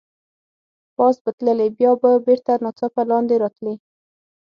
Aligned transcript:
پاس 0.95 1.15
به 1.23 1.31
تللې، 1.37 1.67
بیا 1.77 1.91
به 2.01 2.11
بېرته 2.25 2.53
ناڅاپه 2.63 3.01
لاندې 3.09 3.35
راتلې. 3.43 3.75